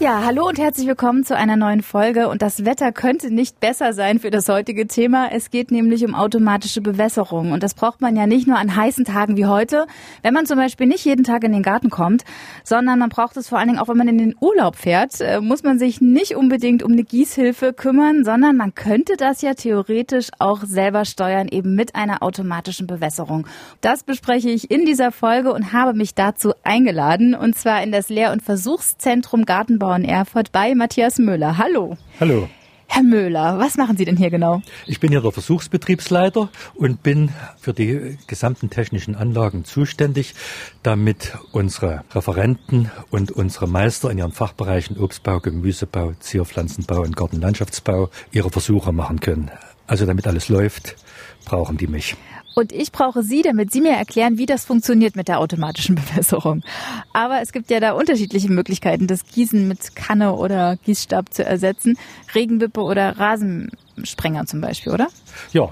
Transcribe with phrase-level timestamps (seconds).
[0.00, 2.28] Ja, hallo und herzlich willkommen zu einer neuen Folge.
[2.28, 5.32] Und das Wetter könnte nicht besser sein für das heutige Thema.
[5.32, 7.50] Es geht nämlich um automatische Bewässerung.
[7.50, 9.88] Und das braucht man ja nicht nur an heißen Tagen wie heute,
[10.22, 12.22] wenn man zum Beispiel nicht jeden Tag in den Garten kommt,
[12.62, 15.40] sondern man braucht es vor allen Dingen auch, wenn man in den Urlaub fährt, äh,
[15.40, 20.28] muss man sich nicht unbedingt um eine Gießhilfe kümmern, sondern man könnte das ja theoretisch
[20.38, 23.48] auch selber steuern, eben mit einer automatischen Bewässerung.
[23.80, 28.08] Das bespreche ich in dieser Folge und habe mich dazu eingeladen, und zwar in das
[28.08, 31.58] Lehr- und Versuchszentrum Gartenbau in Erfurt bei Matthias Müller.
[31.58, 31.96] Hallo.
[32.20, 32.48] Hallo.
[32.90, 34.62] Herr Müller, was machen Sie denn hier genau?
[34.86, 37.30] Ich bin hier der Versuchsbetriebsleiter und bin
[37.60, 40.34] für die gesamten technischen Anlagen zuständig,
[40.82, 48.50] damit unsere Referenten und unsere Meister in ihren Fachbereichen Obstbau, Gemüsebau, Zierpflanzenbau und Gartenlandschaftsbau ihre
[48.50, 49.50] Versuche machen können.
[49.86, 50.96] Also damit alles läuft,
[51.44, 52.16] brauchen die mich.
[52.58, 56.64] Und ich brauche Sie, damit Sie mir erklären, wie das funktioniert mit der automatischen Bewässerung.
[57.12, 61.96] Aber es gibt ja da unterschiedliche Möglichkeiten, das Gießen mit Kanne oder Gießstab zu ersetzen.
[62.34, 65.06] Regenwippe oder Rasensprenger zum Beispiel, oder?
[65.52, 65.70] Ja,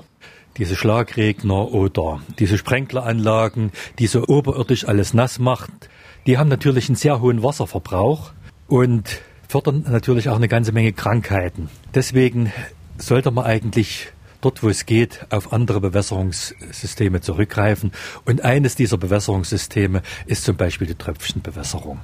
[0.59, 5.73] diese Schlagregner oder diese Sprenkleranlagen, die so oberirdisch alles nass macht,
[6.29, 8.31] die haben natürlich einen sehr hohen Wasserverbrauch
[8.69, 11.69] und fördern natürlich auch eine ganze Menge Krankheiten.
[11.97, 12.53] Deswegen
[12.97, 14.13] sollte man eigentlich
[14.47, 17.91] dort, wo es geht, auf andere Bewässerungssysteme zurückgreifen.
[18.25, 21.99] Und eines dieser Bewässerungssysteme ist zum Beispiel die Tröpfchenbewässerung.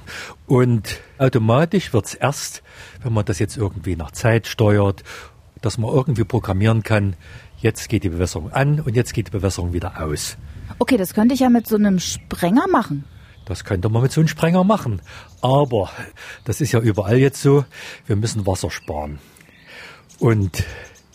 [0.45, 2.61] Und automatisch wird es erst,
[3.01, 5.03] wenn man das jetzt irgendwie nach Zeit steuert,
[5.61, 7.15] dass man irgendwie programmieren kann,
[7.59, 10.35] jetzt geht die Bewässerung an und jetzt geht die Bewässerung wieder aus.
[10.79, 13.05] Okay, das könnte ich ja mit so einem Sprenger machen.
[13.45, 15.01] Das könnte man mit so einem Sprenger machen.
[15.39, 15.89] Aber
[16.43, 17.63] das ist ja überall jetzt so,
[18.05, 19.19] wir müssen Wasser sparen.
[20.19, 20.65] Und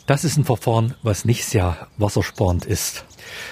[0.08, 3.04] das ist ein Verfahren, was nicht sehr wassersparend ist.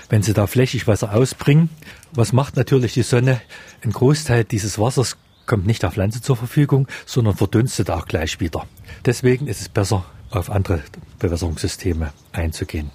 [0.08, 1.68] Wenn Sie da flächig Wasser ausbringen,
[2.12, 3.42] was macht natürlich die Sonne?
[3.84, 8.66] Ein Großteil dieses Wassers kommt nicht der Pflanze zur Verfügung, sondern verdunstet auch gleich wieder.
[9.04, 10.82] Deswegen ist es besser, auf andere
[11.18, 12.90] Bewässerungssysteme einzugehen.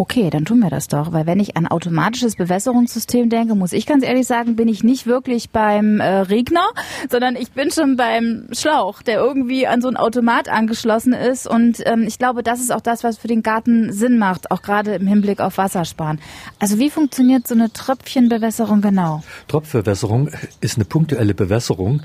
[0.00, 3.84] Okay, dann tun wir das doch, weil wenn ich an automatisches Bewässerungssystem denke, muss ich
[3.84, 6.68] ganz ehrlich sagen, bin ich nicht wirklich beim äh, Regner,
[7.10, 11.82] sondern ich bin schon beim Schlauch, der irgendwie an so ein Automat angeschlossen ist und
[11.84, 14.94] ähm, ich glaube, das ist auch das, was für den Garten Sinn macht, auch gerade
[14.94, 16.20] im Hinblick auf Wassersparen.
[16.60, 19.24] Also wie funktioniert so eine Tröpfchenbewässerung genau?
[19.48, 20.30] Tropfbewässerung
[20.60, 22.02] ist eine punktuelle Bewässerung.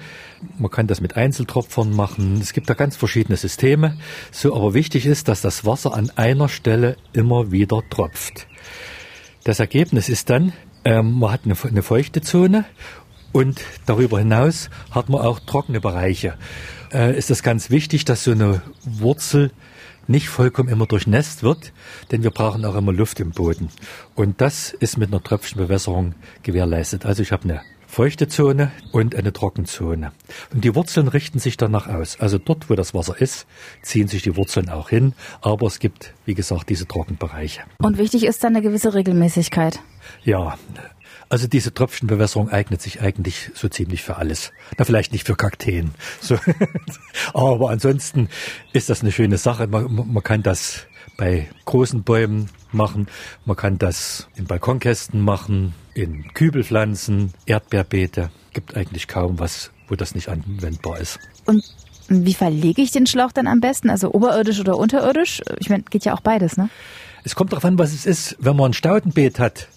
[0.58, 2.40] Man kann das mit Einzeltropfern machen.
[2.42, 3.98] Es gibt da ganz verschiedene Systeme.
[4.32, 8.48] So aber wichtig ist, dass das Wasser an einer Stelle immer wieder tropft.
[9.44, 10.54] Das Ergebnis ist dann,
[10.86, 12.66] ähm, man hat eine, eine feuchte Zone
[13.32, 16.36] und darüber hinaus hat man auch trockene Bereiche.
[16.94, 19.52] Äh, ist das ganz wichtig, dass so eine Wurzel
[20.08, 21.74] nicht vollkommen immer durchnässt wird,
[22.12, 23.70] denn wir brauchen auch immer Luft im Boden.
[24.16, 27.06] Und das ist mit einer Tröpfchenbewässerung gewährleistet.
[27.06, 27.62] Also ich habe eine
[27.94, 30.14] feuchte Zone und eine Trockenzone.
[30.52, 32.20] Und die Wurzeln richten sich danach aus.
[32.20, 33.46] Also dort, wo das Wasser ist,
[33.84, 35.14] ziehen sich die Wurzeln auch hin.
[35.42, 37.62] Aber es gibt, wie gesagt, diese Trockenbereiche.
[37.78, 39.80] Und wichtig ist dann eine gewisse Regelmäßigkeit.
[40.24, 40.58] Ja,
[41.30, 44.52] also diese Tröpfchenbewässerung eignet sich eigentlich so ziemlich für alles.
[44.80, 45.92] Na, vielleicht nicht für Kakteen.
[46.20, 46.40] So.
[47.36, 48.28] Aber ansonsten
[48.72, 49.68] ist das eine schöne Sache.
[49.68, 50.88] Man, man kann das
[51.18, 53.08] bei großen Bäumen machen.
[53.46, 58.30] Man kann das in Balkonkästen machen, in Kübelpflanzen, Erdbeerbeete.
[58.54, 61.20] Gibt eigentlich kaum was, wo das nicht anwendbar ist.
[61.46, 61.64] Und
[62.10, 63.90] wie verlege ich den Schlauch dann am besten?
[63.90, 65.42] Also oberirdisch oder unterirdisch?
[65.60, 66.70] Ich meine, geht ja auch beides, ne?
[67.24, 68.36] Es kommt darauf an, was es ist.
[68.40, 69.70] Wenn man ein Staudenbeet hat,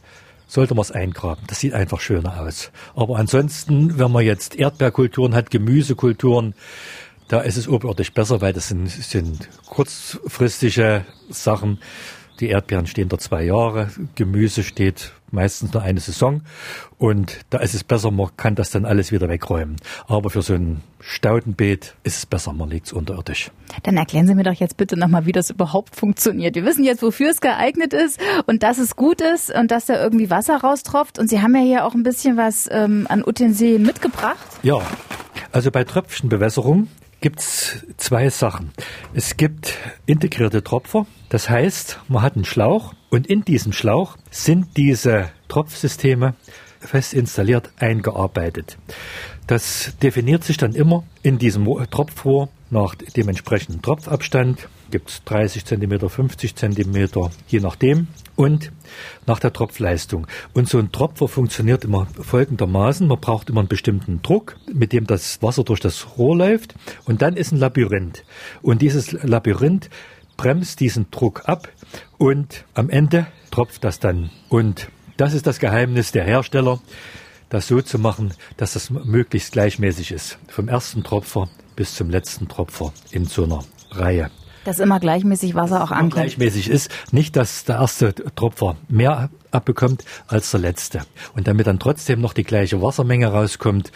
[0.49, 1.45] sollte man es eingraben.
[1.47, 2.71] Das sieht einfach schöner aus.
[2.95, 6.55] Aber ansonsten, wenn man jetzt Erdbeerkulturen hat, Gemüsekulturen,
[7.29, 11.79] da ist es oberirdisch besser, weil das sind, sind kurzfristige Sachen.
[12.41, 16.43] Die Erdbeeren stehen da zwei Jahre, Gemüse steht meistens nur eine Saison
[16.99, 19.77] und da ist es besser, man kann das dann alles wieder wegräumen.
[20.07, 23.51] Aber für so ein Staudenbeet ist es besser, man legt es unterirdisch.
[23.85, 26.55] Dann erklären Sie mir doch jetzt bitte nochmal, wie das überhaupt funktioniert.
[26.57, 30.03] Wir wissen jetzt, wofür es geeignet ist und dass es gut ist und dass da
[30.03, 31.19] irgendwie Wasser raustropft.
[31.19, 34.47] Und Sie haben ja hier auch ein bisschen was ähm, an Utensilien mitgebracht.
[34.63, 34.81] Ja,
[35.53, 36.89] also bei Tröpfchenbewässerung
[37.27, 38.71] gibt's zwei Sachen.
[39.13, 39.77] Es gibt
[40.07, 46.37] integrierte Tropfer, das heißt, man hat einen Schlauch und in diesem Schlauch sind diese Tropfsysteme
[46.79, 48.79] fest installiert eingearbeitet.
[49.47, 54.69] Das definiert sich dann immer in diesem Tropfrohr nach dem entsprechenden Tropfabstand.
[54.91, 57.09] Gibt es 30 cm, 50 cm,
[57.49, 58.09] je nachdem.
[58.35, 58.73] Und
[59.27, 60.27] nach der Tropfleistung.
[60.53, 63.07] Und so ein Tropfer funktioniert immer folgendermaßen.
[63.07, 66.75] Man braucht immer einen bestimmten Druck, mit dem das Wasser durch das Rohr läuft.
[67.05, 68.25] Und dann ist ein Labyrinth.
[68.63, 69.91] Und dieses Labyrinth
[70.37, 71.69] bremst diesen Druck ab
[72.19, 74.31] und am Ende tropft das dann.
[74.49, 76.79] Und Das ist das Geheimnis der Hersteller,
[77.49, 80.39] das so zu machen, dass das möglichst gleichmäßig ist.
[80.49, 84.31] Vom ersten Tropfer bis zum letzten Tropfer in so einer Reihe.
[84.65, 86.15] Dass immer gleichmäßig Wasser auch ankommt.
[86.15, 86.91] Gleichmäßig ist.
[87.13, 91.03] Nicht, dass der erste Tropfer mehr abbekommt als der letzte.
[91.35, 93.93] Und damit dann trotzdem noch die gleiche Wassermenge rauskommt,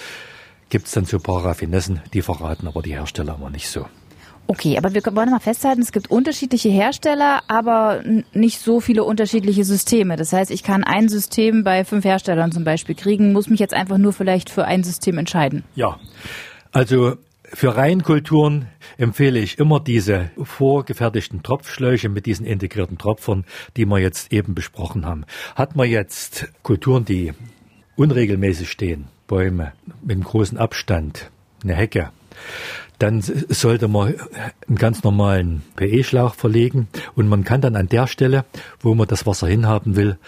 [0.69, 3.87] gibt es dann so ein paar Raffinessen, die verraten aber die Hersteller immer nicht so.
[4.51, 8.03] Okay, aber wir wollen mal festhalten, es gibt unterschiedliche Hersteller, aber
[8.33, 10.17] nicht so viele unterschiedliche Systeme.
[10.17, 13.75] Das heißt, ich kann ein System bei fünf Herstellern zum Beispiel kriegen, muss mich jetzt
[13.75, 15.63] einfach nur vielleicht für ein System entscheiden.
[15.77, 16.01] Ja,
[16.73, 17.15] also
[17.45, 18.67] für Reihenkulturen
[18.99, 23.45] empfehle ich immer diese vorgefertigten Tropfschläuche mit diesen integrierten Tropfern,
[23.77, 25.27] die wir jetzt eben besprochen haben.
[25.55, 27.35] Hat man jetzt Kulturen, die
[27.95, 31.31] unregelmäßig stehen, Bäume mit einem großen Abstand,
[31.63, 32.11] eine Hecke,
[33.01, 34.15] dann sollte man
[34.69, 36.87] einen ganz normalen PE-Schlauch verlegen
[37.17, 38.45] und man kann dann an der Stelle,
[38.81, 40.19] wo man das Wasser hinhaben will,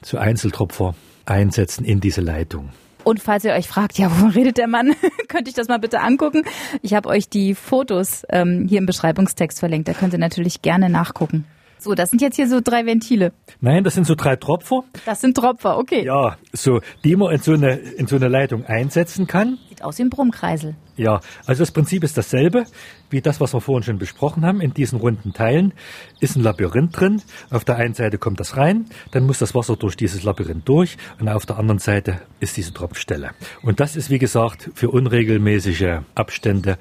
[0.00, 0.94] zu Einzeltropfer
[1.26, 2.70] einsetzen in diese Leitung.
[3.04, 4.94] Und falls ihr euch fragt, ja, wovon redet der Mann,
[5.28, 6.44] könnt ihr das mal bitte angucken.
[6.82, 9.88] Ich habe euch die Fotos ähm, hier im Beschreibungstext verlinkt.
[9.88, 11.44] Da könnt ihr natürlich gerne nachgucken.
[11.78, 13.32] So, das sind jetzt hier so drei Ventile.
[13.60, 14.82] Nein, das sind so drei Tropfer.
[15.06, 16.04] Das sind Tropfer, okay.
[16.04, 19.58] Ja, so, die man in so eine, in so eine Leitung einsetzen kann.
[19.68, 20.74] Sieht aus wie ein Brummkreisel.
[20.96, 22.64] Ja, also das Prinzip ist dasselbe
[23.10, 24.60] wie das, was wir vorhin schon besprochen haben.
[24.60, 25.72] In diesen runden Teilen
[26.20, 27.22] ist ein Labyrinth drin.
[27.50, 30.96] Auf der einen Seite kommt das rein, dann muss das Wasser durch dieses Labyrinth durch
[31.20, 33.30] und auf der anderen Seite ist diese Tropfstelle.
[33.62, 36.78] Und das ist, wie gesagt, für unregelmäßige Abstände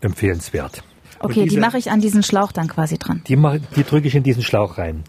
[0.00, 0.82] empfehlenswert.
[1.20, 3.22] Okay, diese, die mache ich an diesen Schlauch dann quasi dran.
[3.28, 3.36] Die,
[3.76, 5.04] die drücke ich in diesen Schlauch rein.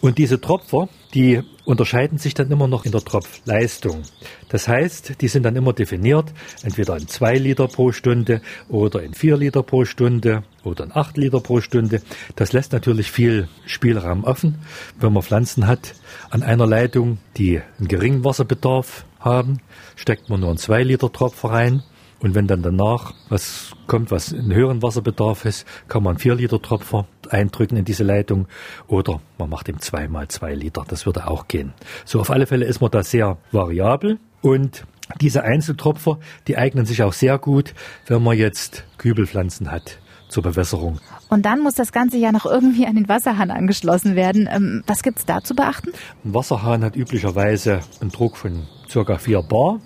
[0.00, 4.02] Und diese Tropfer, die unterscheiden sich dann immer noch in der Tropfleistung.
[4.48, 6.32] Das heißt, die sind dann immer definiert,
[6.62, 11.18] entweder in zwei Liter pro Stunde oder in vier Liter pro Stunde oder in acht
[11.18, 12.00] Liter pro Stunde.
[12.34, 14.60] Das lässt natürlich viel Spielraum offen,
[14.98, 15.94] wenn man Pflanzen hat
[16.30, 19.58] an einer Leitung, die einen geringen Wasserbedarf haben,
[19.96, 21.82] steckt man nur einen zwei Liter Tropfer rein.
[22.20, 26.60] Und wenn dann danach was kommt, was einen höheren Wasserbedarf ist, kann man vier Liter
[26.60, 28.46] Tropfer eindrücken in diese Leitung
[28.88, 30.84] oder man macht ihm zweimal zwei Liter.
[30.86, 31.72] Das würde auch gehen.
[32.04, 34.84] So auf alle Fälle ist man da sehr variabel und
[35.20, 37.74] diese Einzeltropfer, die eignen sich auch sehr gut,
[38.06, 41.00] wenn man jetzt Kübelpflanzen hat zur Bewässerung.
[41.28, 44.48] Und dann muss das Ganze ja noch irgendwie an den Wasserhahn angeschlossen werden.
[44.50, 45.90] Ähm, was gibt's da zu beachten?
[46.24, 49.80] Ein Wasserhahn hat üblicherweise einen Druck von circa 4 Bar.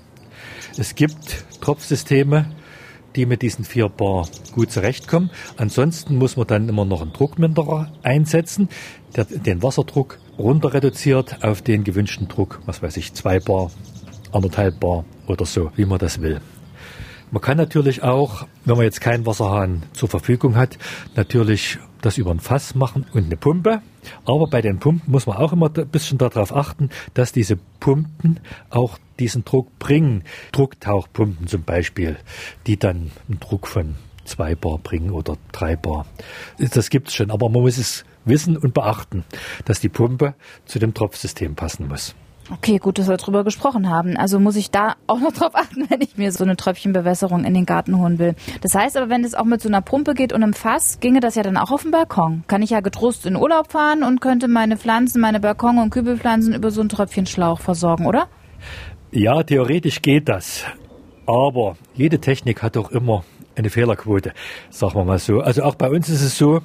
[0.77, 2.47] Es gibt Tropfsysteme,
[3.17, 5.31] die mit diesen 4 Bar gut zurechtkommen.
[5.57, 8.69] Ansonsten muss man dann immer noch einen Druckminderer einsetzen,
[9.15, 13.71] der den Wasserdruck runter reduziert auf den gewünschten Druck, was weiß ich, 2 Bar,
[14.33, 16.41] anderthalb Bar oder so, wie man das will.
[17.31, 20.79] Man kann natürlich auch, wenn man jetzt keinen Wasserhahn zur Verfügung hat,
[21.15, 23.81] natürlich das über ein Fass machen und eine Pumpe.
[24.25, 28.41] Aber bei den Pumpen muss man auch immer ein bisschen darauf achten, dass diese Pumpen
[28.71, 30.25] auch diesen Druck bringen.
[30.53, 32.17] Drucktauchpumpen zum Beispiel,
[32.67, 36.07] die dann einen Druck von zwei Bar bringen oder drei Bar.
[36.59, 39.25] Das gibt's schon, aber man muss es wissen und beachten,
[39.65, 40.35] dass die Pumpe
[40.65, 42.15] zu dem Tropfsystem passen muss.
[42.51, 44.17] Okay, gut, dass wir darüber gesprochen haben.
[44.17, 47.55] Also muss ich da auch noch drauf achten, wenn ich mir so eine Tröpfchenbewässerung in
[47.55, 48.35] den Garten holen will.
[48.61, 51.21] Das heißt aber, wenn es auch mit so einer Pumpe geht und einem Fass, ginge
[51.21, 52.45] das ja dann auch auf dem Balkon.
[52.47, 56.55] Kann ich ja getrost in Urlaub fahren und könnte meine Pflanzen, meine Balkon- und Kübelpflanzen
[56.55, 58.29] über so einen Tröpfchenschlauch versorgen, oder?
[59.11, 60.65] Ja, theoretisch geht das.
[61.27, 63.25] Aber jede Technik hat doch immer
[63.57, 64.33] eine Fehlerquote,
[64.71, 65.41] sagen wir mal so.
[65.41, 66.61] Also auch bei uns ist es so,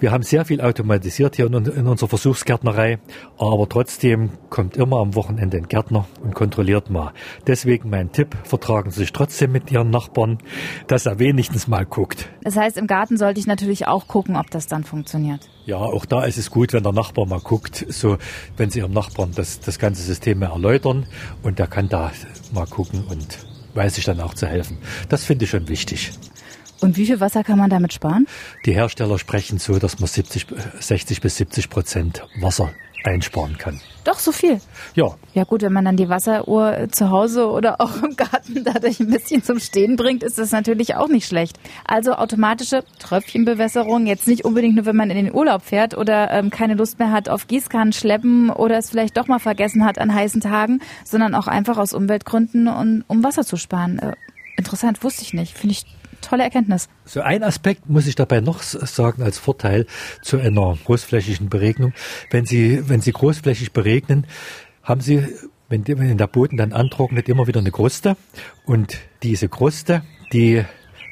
[0.00, 2.98] wir haben sehr viel automatisiert hier in, in unserer Versuchsgärtnerei,
[3.38, 7.12] aber trotzdem kommt immer am Wochenende ein Gärtner und kontrolliert mal.
[7.46, 10.38] Deswegen mein Tipp, vertragen Sie sich trotzdem mit Ihren Nachbarn,
[10.86, 12.30] dass er wenigstens mal guckt.
[12.42, 15.50] Das heißt, im Garten sollte ich natürlich auch gucken, ob das dann funktioniert.
[15.66, 18.16] Ja, auch da ist es gut, wenn der Nachbar mal guckt, so
[18.56, 21.06] wenn Sie Ihrem Nachbarn das, das ganze System erläutern
[21.42, 22.10] und der kann da
[22.54, 24.78] mal gucken und weiß sich dann auch zu helfen.
[25.08, 26.12] Das finde ich schon wichtig.
[26.80, 28.26] Und wie viel Wasser kann man damit sparen?
[28.64, 30.46] Die Hersteller sprechen so, dass man 70,
[30.80, 32.72] 60 bis 70 Prozent Wasser
[33.04, 33.80] einsparen kann.
[34.04, 34.60] Doch, so viel?
[34.94, 35.14] Ja.
[35.34, 39.10] Ja gut, wenn man dann die Wasseruhr zu Hause oder auch im Garten dadurch ein
[39.10, 41.58] bisschen zum Stehen bringt, ist das natürlich auch nicht schlecht.
[41.84, 46.50] Also automatische Tröpfchenbewässerung, jetzt nicht unbedingt nur, wenn man in den Urlaub fährt oder ähm,
[46.50, 50.14] keine Lust mehr hat auf Gießkannen schleppen oder es vielleicht doch mal vergessen hat an
[50.14, 53.98] heißen Tagen, sondern auch einfach aus Umweltgründen, um, um Wasser zu sparen.
[53.98, 54.14] Äh,
[54.56, 55.56] interessant, wusste ich nicht.
[55.56, 55.84] Finde ich
[56.20, 56.88] tolle Erkenntnis.
[57.04, 59.86] So ein Aspekt muss ich dabei noch sagen als Vorteil
[60.22, 61.92] zu einer großflächigen Beregnung.
[62.30, 64.26] Wenn Sie, wenn Sie großflächig beregnen,
[64.82, 65.26] haben Sie,
[65.68, 68.16] wenn, der Boden dann antrocknet, immer wieder eine Kruste.
[68.64, 70.64] Und diese Kruste, die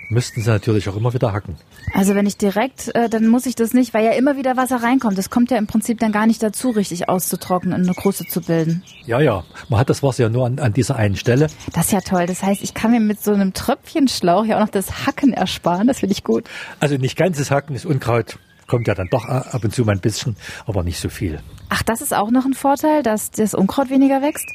[0.09, 1.57] müssten sie natürlich auch immer wieder hacken.
[1.95, 4.83] Also wenn ich direkt, äh, dann muss ich das nicht, weil ja immer wieder Wasser
[4.83, 5.19] reinkommt.
[5.19, 8.41] Das kommt ja im Prinzip dann gar nicht dazu, richtig auszutrocknen und eine Kruste zu
[8.41, 8.83] bilden.
[9.07, 9.45] Ja, ja.
[9.69, 11.49] Man hat das Wasser ja nur an, an dieser einen Stelle.
[11.73, 12.27] Das ist ja toll.
[12.27, 15.87] Das heißt, ich kann mir mit so einem Tröpfchenschlauch ja auch noch das Hacken ersparen.
[15.87, 16.45] Das finde ich gut.
[16.81, 18.39] Also nicht ganzes Hacken ist Unkraut.
[18.67, 20.37] Kommt ja dann doch ab und zu mal ein bisschen,
[20.67, 21.41] aber nicht so viel.
[21.71, 24.47] Ach, das ist auch noch ein Vorteil, dass das Unkraut weniger wächst?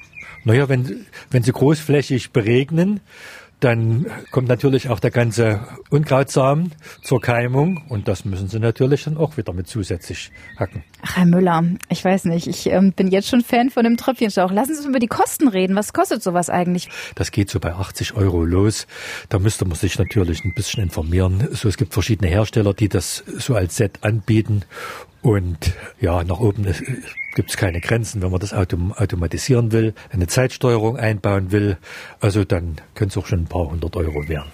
[0.43, 2.99] Naja, wenn, wenn sie großflächig beregnen,
[3.63, 9.17] dann kommt natürlich auch der ganze Unkrautsamen zur Keimung und das müssen Sie natürlich dann
[9.17, 10.83] auch wieder mit zusätzlich hacken.
[11.01, 14.51] Ach, Herr Müller, ich weiß nicht, ich ähm, bin jetzt schon Fan von dem Tröpfchenschlauch.
[14.51, 15.75] Lassen Sie uns über die Kosten reden.
[15.75, 16.89] Was kostet sowas eigentlich?
[17.15, 18.87] Das geht so bei 80 Euro los.
[19.29, 21.47] Da müsste man sich natürlich ein bisschen informieren.
[21.51, 24.63] So, es gibt verschiedene Hersteller, die das so als Set anbieten
[25.23, 26.65] und ja, nach oben
[27.33, 28.21] gibt es keine Grenzen.
[28.21, 31.77] Wenn man das autom automatisieren will, eine Zeitsteuerung einbauen will,
[32.19, 34.51] also dann können es auch schon ein paar hundert Euro werden.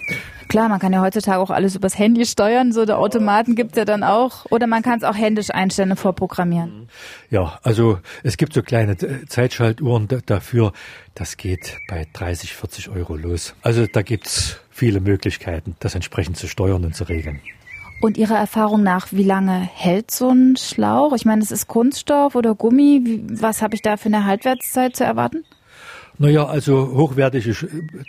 [0.48, 3.86] Klar, man kann ja heutzutage auch alles übers Handy steuern, so der Automaten gibt's ja
[3.86, 4.46] dann auch.
[4.50, 6.88] Oder man kann es auch händisch einstellen und vorprogrammieren.
[7.30, 8.96] Ja, also es gibt so kleine
[9.28, 10.74] Zeitschaltuhren dafür.
[11.16, 13.56] Das geht bei 30, 40 Euro los.
[13.62, 17.42] Also da gibt's viele Möglichkeiten, das entsprechend zu steuern und zu regeln.
[18.02, 21.14] Und Ihrer Erfahrung nach, wie lange hält so ein Schlauch?
[21.16, 23.26] Ich meine, es ist Kunststoff oder Gummi.
[23.30, 25.44] Was habe ich da für eine Haltwertszeit zu erwarten?
[26.18, 27.56] Naja, also hochwertige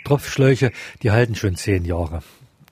[0.05, 0.71] Tropfschläuche,
[1.03, 2.21] die halten schon zehn Jahre.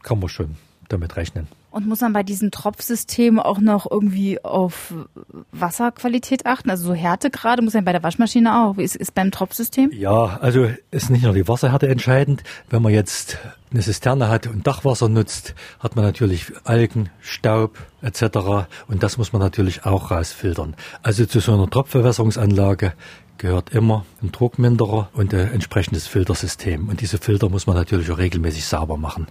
[0.02, 0.56] Kann man schon
[0.88, 1.48] damit rechnen.
[1.72, 4.94] Und muss man bei diesem Tropfsystem auch noch irgendwie auf
[5.52, 6.70] Wasserqualität achten?
[6.70, 8.78] Also so Härtegrade muss man bei der Waschmaschine auch.
[8.78, 9.92] Ist, ist beim Tropfsystem?
[9.92, 12.44] Ja, also ist nicht nur die Wasserhärte entscheidend.
[12.70, 13.38] Wenn man jetzt
[13.72, 18.68] eine Zisterne hat und Dachwasser nutzt, hat man natürlich Algen, Staub etc.
[18.88, 20.76] Und das muss man natürlich auch rausfiltern.
[21.04, 22.94] Also zu so einer Tropfbewässerungsanlage
[23.40, 26.88] gehört immer ein Druckminderer und ein entsprechendes Filtersystem.
[26.90, 29.28] Und diese Filter muss man natürlich auch regelmäßig sauber machen.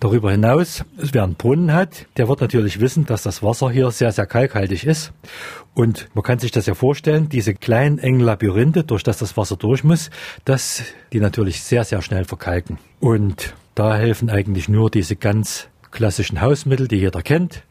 [0.00, 4.12] Darüber hinaus, wer einen Brunnen hat, der wird natürlich wissen, dass das Wasser hier sehr,
[4.12, 5.12] sehr kalkhaltig ist.
[5.72, 9.56] Und man kann sich das ja vorstellen, diese kleinen engen Labyrinthe, durch das das Wasser
[9.56, 10.10] durch muss,
[10.44, 10.82] dass
[11.12, 12.78] die natürlich sehr, sehr schnell verkalken.
[13.00, 17.62] Und da helfen eigentlich nur diese ganz klassischen Hausmittel, die jeder kennt.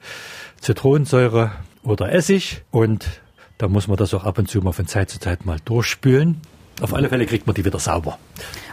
[0.59, 1.51] Zitronensäure
[1.83, 3.21] oder Essig und
[3.63, 6.41] da muss man das auch ab und zu mal von Zeit zu Zeit mal durchspülen.
[6.82, 8.17] Auf alle Fälle kriegt man die wieder sauber.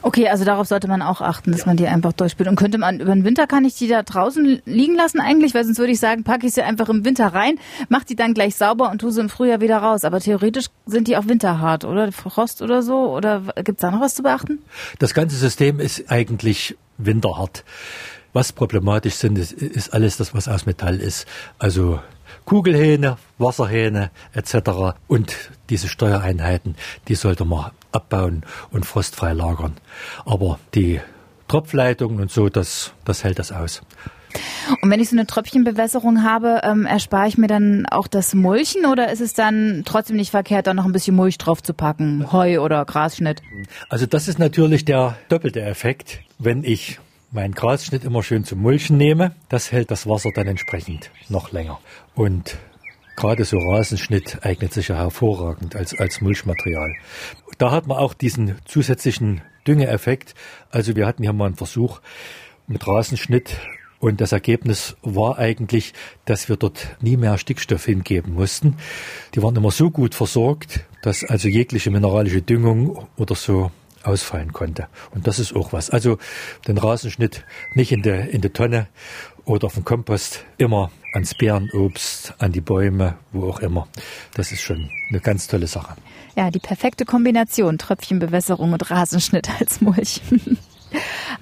[0.02, 1.66] Okay, also darauf sollte man auch achten, dass ja.
[1.66, 2.48] man die einfach durchspült.
[2.48, 5.62] Und könnte man über den Winter kann ich die da draußen liegen lassen eigentlich, weil
[5.62, 7.54] sonst würde ich sagen, packe ich sie einfach im Winter rein,
[7.88, 10.04] mach die dann gleich sauber und tue sie im Frühjahr wieder raus.
[10.04, 13.14] Aber theoretisch sind die auch winterhart, oder Frost oder so?
[13.14, 14.58] Oder gibt es da noch was zu beachten?
[14.98, 17.62] Das ganze System ist eigentlich winterhart.
[18.32, 21.28] Was problematisch sind, ist, ist alles das, was aus Metall ist.
[21.60, 22.00] Also
[22.44, 24.96] Kugelhähne, Wasserhähne etc.
[25.08, 25.36] Und
[25.68, 26.76] diese Steuereinheiten,
[27.08, 29.76] die sollte man abbauen und frostfrei lagern.
[30.24, 31.00] Aber die
[31.48, 33.82] Tropfleitungen und so, das, das hält das aus.
[34.82, 38.86] Und wenn ich so eine Tröpfchenbewässerung habe, ähm, erspare ich mir dann auch das Mulchen
[38.86, 42.30] oder ist es dann trotzdem nicht verkehrt, da noch ein bisschen Mulch drauf zu packen,
[42.32, 43.42] Heu oder Grasschnitt?
[43.88, 48.96] Also das ist natürlich der doppelte Effekt, wenn ich meinen Grasschnitt immer schön zum Mulchen
[48.96, 49.34] nehme.
[49.48, 51.78] Das hält das Wasser dann entsprechend noch länger.
[52.14, 52.58] Und
[53.16, 56.94] gerade so Rasenschnitt eignet sich ja hervorragend als, als Mulchmaterial.
[57.58, 60.34] Da hat man auch diesen zusätzlichen Düngeeffekt.
[60.70, 62.00] Also wir hatten hier mal einen Versuch
[62.66, 63.58] mit Rasenschnitt
[64.00, 65.92] und das Ergebnis war eigentlich,
[66.24, 68.76] dass wir dort nie mehr Stickstoff hingeben mussten.
[69.34, 73.70] Die waren immer so gut versorgt, dass also jegliche mineralische Düngung oder so
[74.02, 74.88] ausfallen konnte.
[75.12, 75.90] Und das ist auch was.
[75.90, 76.18] Also
[76.66, 78.88] den Rasenschnitt nicht in der, in Tonne
[79.44, 83.88] oder auf dem Kompost, immer ans Bärenobst, an die Bäume, wo auch immer.
[84.34, 85.96] Das ist schon eine ganz tolle Sache.
[86.36, 90.20] Ja, die perfekte Kombination Tröpfchenbewässerung und Rasenschnitt als Mulch.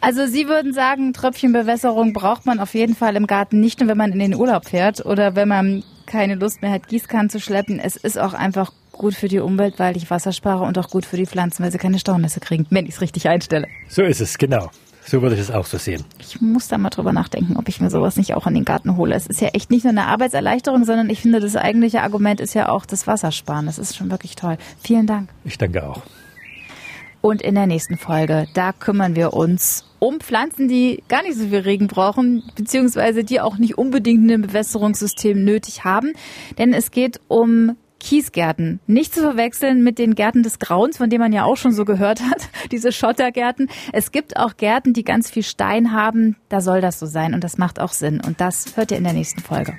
[0.00, 3.97] Also Sie würden sagen, Tröpfchenbewässerung braucht man auf jeden Fall im Garten, nicht nur wenn
[3.97, 7.79] man in den Urlaub fährt oder wenn man keine Lust mehr hat, Gießkannen zu schleppen.
[7.79, 11.07] Es ist auch einfach gut für die Umwelt, weil ich Wasser spare und auch gut
[11.07, 13.67] für die Pflanzen, weil sie keine Staunässe kriegen, wenn ich es richtig einstelle.
[13.88, 14.71] So ist es, genau.
[15.07, 16.05] So würde ich es auch so sehen.
[16.21, 18.99] Ich muss da mal drüber nachdenken, ob ich mir sowas nicht auch in den Garten
[18.99, 19.14] hole.
[19.14, 22.52] Es ist ja echt nicht nur eine Arbeitserleichterung, sondern ich finde, das eigentliche Argument ist
[22.52, 23.64] ja auch das Wassersparen.
[23.64, 24.59] Das ist schon wirklich toll.
[24.83, 25.31] Vielen Dank.
[25.45, 26.02] Ich danke auch.
[27.23, 31.49] Und in der nächsten Folge, da kümmern wir uns um Pflanzen, die gar nicht so
[31.49, 36.12] viel Regen brauchen, beziehungsweise die auch nicht unbedingt ein Bewässerungssystem nötig haben.
[36.59, 38.81] Denn es geht um Kiesgärten.
[38.87, 41.85] Nicht zu verwechseln mit den Gärten des Grauens, von denen man ja auch schon so
[41.85, 43.69] gehört hat, diese Schottergärten.
[43.93, 46.37] Es gibt auch Gärten, die ganz viel Stein haben.
[46.49, 48.21] Da soll das so sein und das macht auch Sinn.
[48.25, 49.75] Und das hört ihr in der nächsten Folge.